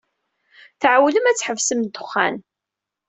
[0.81, 2.35] Tɛewwlem ad tḥebsem ddexxan.